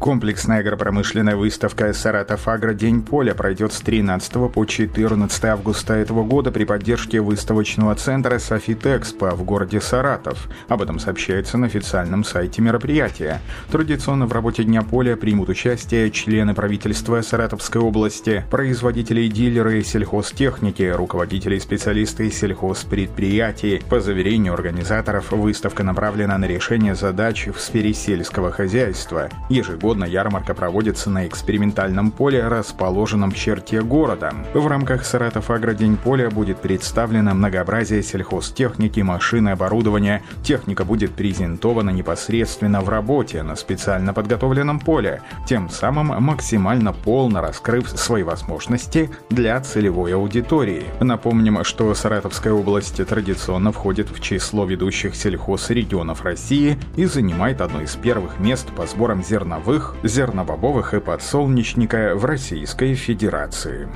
Комплексная 0.00 0.60
агропромышленная 0.60 1.34
выставка 1.34 1.92
«Саратов 1.92 2.46
Агро. 2.46 2.72
День 2.72 3.02
поля» 3.02 3.34
пройдет 3.34 3.72
с 3.72 3.80
13 3.80 4.50
по 4.52 4.64
14 4.64 5.44
августа 5.46 5.94
этого 5.94 6.22
года 6.22 6.52
при 6.52 6.62
поддержке 6.64 7.20
выставочного 7.20 7.96
центра 7.96 8.38
«Софитэкспо» 8.38 9.30
в 9.30 9.42
городе 9.42 9.80
Саратов. 9.80 10.48
Об 10.68 10.82
этом 10.82 11.00
сообщается 11.00 11.58
на 11.58 11.66
официальном 11.66 12.22
сайте 12.22 12.62
мероприятия. 12.62 13.40
Традиционно 13.72 14.26
в 14.26 14.32
работе 14.32 14.62
Дня 14.62 14.82
поля 14.82 15.16
примут 15.16 15.48
участие 15.48 16.12
члены 16.12 16.54
правительства 16.54 17.20
Саратовской 17.20 17.80
области, 17.80 18.44
производители 18.52 19.22
и 19.22 19.28
дилеры 19.28 19.82
сельхозтехники, 19.82 20.92
руководители 20.94 21.56
и 21.56 21.60
специалисты 21.60 22.30
сельхозпредприятий. 22.30 23.82
По 23.90 23.98
заверению 24.00 24.54
организаторов, 24.54 25.32
выставка 25.32 25.82
направлена 25.82 26.38
на 26.38 26.44
решение 26.44 26.94
задач 26.94 27.48
в 27.48 27.58
сфере 27.58 27.92
сельского 27.92 28.52
хозяйства. 28.52 29.28
Ежегодно 29.50 29.87
ежегодно 29.88 30.04
ярмарка 30.04 30.52
проводится 30.52 31.08
на 31.08 31.26
экспериментальном 31.26 32.10
поле, 32.10 32.46
расположенном 32.46 33.30
в 33.30 33.36
черте 33.36 33.80
города. 33.80 34.34
В 34.52 34.66
рамках 34.66 35.06
Саратов 35.06 35.48
Агродень 35.48 35.96
поля 35.96 36.28
будет 36.28 36.58
представлено 36.58 37.32
многообразие 37.32 38.02
сельхозтехники, 38.02 39.00
машины, 39.00 39.50
оборудования. 39.50 40.22
Техника 40.42 40.84
будет 40.84 41.12
презентована 41.12 41.88
непосредственно 41.88 42.82
в 42.82 42.90
работе 42.90 43.42
на 43.42 43.56
специально 43.56 44.12
подготовленном 44.12 44.78
поле, 44.78 45.22
тем 45.46 45.70
самым 45.70 46.08
максимально 46.22 46.92
полно 46.92 47.40
раскрыв 47.40 47.88
свои 47.88 48.22
возможности 48.22 49.08
для 49.30 49.58
целевой 49.62 50.14
аудитории. 50.14 50.84
Напомним, 51.00 51.64
что 51.64 51.94
Саратовская 51.94 52.52
область 52.52 53.02
традиционно 53.06 53.72
входит 53.72 54.10
в 54.10 54.20
число 54.20 54.66
ведущих 54.66 55.14
сельхозрегионов 55.16 56.24
России 56.24 56.76
и 56.96 57.06
занимает 57.06 57.62
одно 57.62 57.80
из 57.80 57.96
первых 57.96 58.38
мест 58.38 58.68
по 58.76 58.86
сборам 58.86 59.24
зерновых 59.24 59.77
зерновых, 59.78 59.94
зернобобовых 60.02 60.94
и 60.94 61.00
подсолнечника 61.00 62.14
в 62.14 62.24
Российской 62.24 62.94
Федерации. 62.94 63.88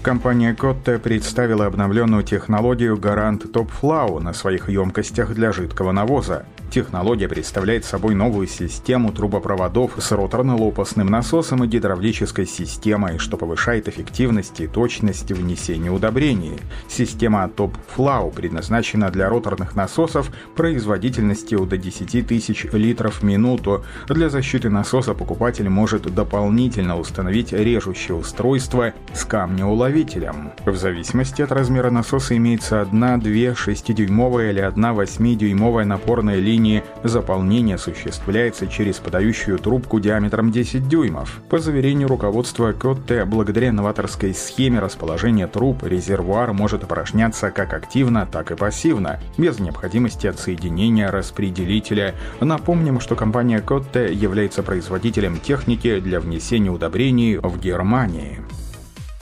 Компания 0.00 0.54
Котте 0.54 0.98
представила 0.98 1.66
обновленную 1.66 2.22
технологию 2.22 2.96
Гарант 2.96 3.44
Top 3.44 3.68
Flow 3.68 4.20
на 4.20 4.32
своих 4.32 4.70
емкостях 4.70 5.34
для 5.34 5.52
жидкого 5.52 5.92
навоза. 5.92 6.46
Технология 6.70 7.28
представляет 7.28 7.86
собой 7.86 8.14
новую 8.14 8.46
систему 8.46 9.10
трубопроводов 9.10 9.92
с 9.96 10.12
роторно-лопастным 10.12 11.08
насосом 11.08 11.64
и 11.64 11.66
гидравлической 11.66 12.46
системой, 12.46 13.16
что 13.18 13.38
повышает 13.38 13.88
эффективность 13.88 14.60
и 14.60 14.66
точность 14.66 15.32
внесения 15.32 15.90
удобрений. 15.90 16.58
Система 16.86 17.50
Top 17.56 17.72
Flow 17.96 18.30
предназначена 18.34 19.10
для 19.10 19.30
роторных 19.30 19.76
насосов 19.76 20.30
производительностью 20.56 21.64
до 21.64 21.78
10 21.78 22.26
тысяч 22.26 22.66
литров 22.70 23.20
в 23.20 23.22
минуту. 23.22 23.82
Для 24.06 24.28
защиты 24.28 24.68
насоса 24.68 25.14
покупатель 25.14 25.70
может 25.70 26.02
дополнительно 26.14 26.98
установить 26.98 27.52
режущее 27.52 28.14
устройство 28.14 28.92
с 29.14 29.24
камнеуловителем. 29.24 30.52
В 30.66 30.76
зависимости 30.76 31.40
от 31.40 31.50
размера 31.50 31.90
насоса 31.90 32.36
имеется 32.36 32.82
одна, 32.82 33.16
две 33.16 33.52
6-дюймовая 33.52 34.50
или 34.50 34.60
одна 34.60 34.92
8-дюймовая 34.92 35.84
напорная 35.84 36.36
линия 36.36 36.57
линии 36.58 36.82
заполнение 37.04 37.76
осуществляется 37.76 38.66
через 38.66 38.96
подающую 38.96 39.58
трубку 39.58 40.00
диаметром 40.00 40.50
10 40.50 40.88
дюймов. 40.88 41.40
По 41.48 41.58
заверению 41.58 42.08
руководства 42.08 42.72
Котте, 42.72 43.24
благодаря 43.24 43.72
новаторской 43.72 44.34
схеме 44.34 44.80
расположения 44.80 45.46
труб, 45.46 45.84
резервуар 45.84 46.52
может 46.52 46.82
опорожняться 46.82 47.52
как 47.52 47.74
активно, 47.74 48.26
так 48.26 48.50
и 48.50 48.56
пассивно, 48.56 49.20
без 49.36 49.60
необходимости 49.60 50.26
отсоединения 50.26 51.10
распределителя. 51.12 52.14
Напомним, 52.40 52.98
что 52.98 53.14
компания 53.14 53.60
Котте 53.60 54.12
является 54.12 54.64
производителем 54.64 55.38
техники 55.38 56.00
для 56.00 56.18
внесения 56.18 56.70
удобрений 56.70 57.36
в 57.36 57.60
Германии. 57.60 58.40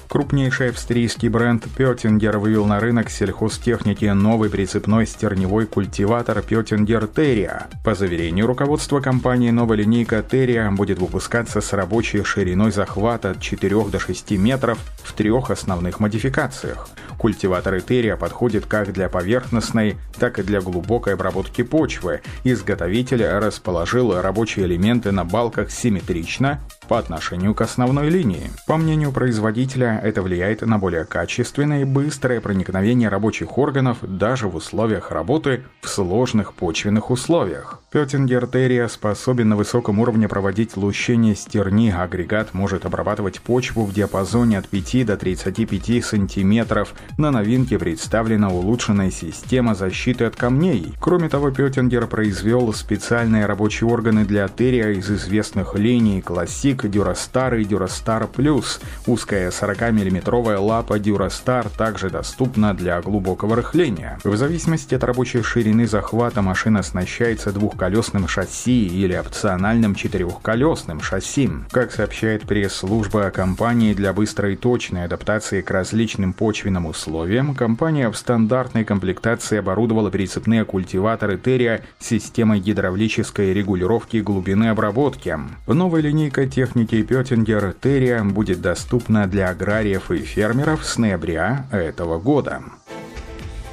Крупнейший 0.09 0.71
австрийский 0.71 1.28
бренд 1.28 1.65
Петтингер 1.77 2.39
вывел 2.39 2.65
на 2.65 2.78
рынок 2.78 3.11
сельхозтехники 3.11 4.05
новый 4.05 4.49
прицепной 4.49 5.06
стерневой 5.06 5.67
культиватор 5.67 6.41
Петтингер 6.43 7.09
Терия. 7.09 7.67
По 7.84 7.94
заверению 7.94 8.47
руководства 8.47 9.00
компании, 9.00 9.50
новая 9.50 9.78
линейка 9.78 10.22
Терия 10.22 10.71
будет 10.71 11.00
выпускаться 11.00 11.61
с 11.61 11.72
рабочей 11.72 12.22
шириной 12.22 12.71
захвата 12.71 13.31
от 13.31 13.41
4 13.41 13.84
до 13.86 13.98
6 13.98 14.31
метров 14.33 14.78
в 15.03 15.13
трех 15.13 15.51
основных 15.51 15.98
модификациях. 15.98 16.89
Культиватор 17.19 17.81
Терия 17.81 18.16
подходит 18.16 18.66
как 18.66 18.92
для 18.92 19.09
поверхностной, 19.09 19.97
так 20.19 20.39
и 20.39 20.42
для 20.42 20.60
глубокой 20.60 21.15
обработки 21.15 21.63
почвы. 21.63 22.21
Изготовитель 22.45 23.27
расположил 23.27 24.21
рабочие 24.21 24.66
элементы 24.66 25.10
на 25.10 25.25
балках 25.25 25.71
симметрично 25.71 26.60
по 26.86 26.98
отношению 26.98 27.54
к 27.54 27.60
основной 27.60 28.09
линии. 28.10 28.50
По 28.66 28.77
мнению 28.77 29.12
производителя, 29.12 30.00
это 30.03 30.22
влияет 30.22 30.62
на 30.62 30.78
более 30.78 31.04
качественное 31.04 31.83
и 31.83 31.84
быстрое 31.84 32.41
проникновение 32.41 33.09
рабочих 33.09 33.59
органов 33.59 33.98
даже 34.03 34.48
в 34.48 34.56
условиях 34.56 35.10
работы 35.10 35.65
в 35.80 35.88
сложных 35.88 36.54
почвенных 36.54 37.10
условиях. 37.10 37.80
Петтингер 37.97 38.47
Террия 38.47 38.89
способен 38.89 39.48
на 39.48 39.57
высоком 39.57 40.01
уровне 40.01 40.28
проводить 40.28 40.77
лущение 40.77 41.34
стерни. 41.34 41.89
Агрегат 41.89 42.53
может 42.53 42.84
обрабатывать 42.84 43.41
почву 43.41 43.87
в 43.87 43.95
диапазоне 43.95 44.59
от 44.59 44.69
5 44.69 45.07
до 45.07 45.16
35 45.16 46.04
сантиметров. 46.04 46.93
На 47.16 47.31
новинке 47.31 47.78
представлена 47.78 48.51
улучшенная 48.51 49.10
система 49.10 49.75
защиты 49.75 50.27
от 50.27 50.37
камней. 50.37 50.93
Кроме 51.01 51.31
того, 51.31 51.51
Петтингер 51.51 52.07
произвел 52.07 52.71
специальные 52.75 53.47
рабочие 53.47 53.89
органы 53.89 54.27
для 54.27 54.47
Террия 54.48 54.91
из 54.91 55.10
известных 55.10 55.75
линий 55.75 56.21
Classic, 56.21 56.77
Durastar 56.77 57.59
и 57.59 57.65
Durastar 57.65 58.28
Plus. 58.31 58.78
Узкая 59.07 59.51
40-мм 59.51 60.59
лапа 60.59 60.98
Durastar 60.98 61.71
также 61.75 62.10
доступна 62.10 62.75
для 62.75 63.01
глубокого 63.01 63.57
рыхления. 63.57 64.19
В 64.22 64.37
зависимости 64.37 64.95
от 64.95 65.03
рабочей 65.03 65.41
ширины 65.41 65.87
захвата 65.87 66.43
машина 66.43 66.81
оснащается 66.81 67.53
двухколесным 67.53 67.85
двухколесным 67.86 68.27
шасси 68.27 68.86
или 68.86 69.15
опциональным 69.15 69.94
четырехколесным 69.94 71.00
шасси. 71.00 71.50
Как 71.71 71.92
сообщает 71.92 72.42
пресс-служба 72.42 73.30
компании 73.30 73.94
для 73.94 74.12
быстрой 74.12 74.54
и 74.54 74.56
точной 74.56 75.04
адаптации 75.04 75.60
к 75.60 75.71
различным 75.71 76.33
почвенным 76.33 76.86
условиям, 76.86 77.54
компания 77.54 78.10
в 78.10 78.16
стандартной 78.16 78.84
комплектации 78.84 79.59
оборудовала 79.59 80.10
прицепные 80.10 80.65
культиваторы 80.65 81.38
Террия 81.38 81.83
системой 82.00 82.60
гидравлической 82.60 83.53
регулировки 83.53 84.16
глубины 84.16 84.68
обработки. 84.71 85.38
Новая 85.68 86.00
линейка 86.00 86.47
техники 86.47 87.03
Петтингер 87.03 87.72
Террия 87.80 88.24
будет 88.24 88.60
доступна 88.60 89.27
для 89.28 89.50
аграриев 89.50 90.10
и 90.10 90.18
фермеров 90.18 90.84
с 90.84 90.98
ноября 90.98 91.66
этого 91.71 92.18
года. 92.18 92.62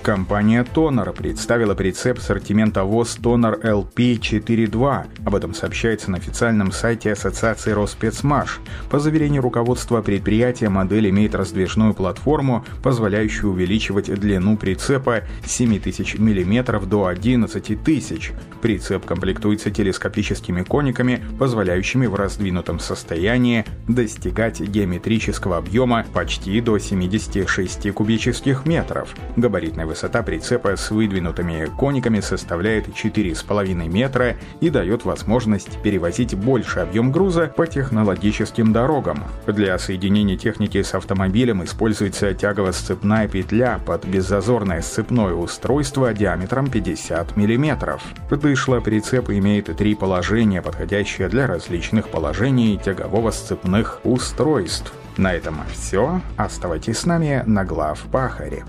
Компания 0.03 0.65
Tonor 0.65 1.13
представила 1.13 1.75
прицеп 1.75 2.17
ассортимента 2.17 2.83
ВОЗ 2.83 3.17
Tonor 3.23 3.61
LP42. 3.63 5.05
Об 5.25 5.33
этом 5.33 5.53
сообщается 5.53 6.11
на 6.11 6.17
официальном 6.17 6.73
сайте 6.73 7.13
Ассоциации 7.13 7.71
Роспецмаш. 7.71 8.59
По 8.89 8.99
заверению 8.99 9.41
руководства 9.41 10.01
предприятия, 10.01 10.67
модель 10.67 11.09
имеет 11.09 11.35
раздвижную 11.35 11.93
платформу, 11.93 12.65
позволяющую 12.83 13.49
увеличивать 13.49 14.13
длину 14.13 14.57
прицепа 14.57 15.21
с 15.45 15.51
7000 15.51 16.15
мм 16.15 16.85
до 16.85 17.05
11000. 17.05 18.33
Прицеп 18.61 19.05
комплектуется 19.05 19.71
телескопическими 19.71 20.63
кониками, 20.63 21.23
позволяющими 21.39 22.07
в 22.07 22.15
раздвинутом 22.15 22.81
состоянии 22.81 23.63
достигать 23.87 24.59
геометрического 24.59 25.55
объема 25.55 26.05
почти 26.13 26.59
до 26.59 26.77
76 26.77 27.93
кубических 27.93 28.65
метров. 28.65 29.15
Габаритная 29.37 29.92
высота 29.93 30.23
прицепа 30.23 30.75
с 30.75 30.89
выдвинутыми 30.89 31.69
кониками 31.77 32.19
составляет 32.19 32.87
4,5 32.87 33.87
метра 33.87 34.35
и 34.59 34.71
дает 34.71 35.05
возможность 35.05 35.81
перевозить 35.83 36.35
больше 36.35 36.79
объем 36.79 37.11
груза 37.11 37.45
по 37.55 37.67
технологическим 37.67 38.73
дорогам. 38.73 39.23
Для 39.45 39.77
соединения 39.77 40.35
техники 40.35 40.81
с 40.81 40.95
автомобилем 40.95 41.63
используется 41.63 42.33
тягово-сцепная 42.33 43.27
петля 43.27 43.79
под 43.85 44.05
беззазорное 44.05 44.81
сцепное 44.81 45.33
устройство 45.33 46.11
диаметром 46.11 46.71
50 46.71 47.37
мм. 47.37 47.99
Дышло 48.31 48.81
прицеп 48.81 49.29
имеет 49.29 49.65
три 49.77 49.93
положения, 49.93 50.61
подходящие 50.61 51.29
для 51.29 51.45
различных 51.45 52.09
положений 52.09 52.81
тягового-сцепных 52.83 54.01
устройств. 54.03 54.91
На 55.17 55.33
этом 55.33 55.57
все. 55.71 56.19
Оставайтесь 56.35 56.97
с 56.97 57.05
нами 57.05 57.43
на 57.45 57.63
глав 57.63 58.01
Пахаре. 58.11 58.65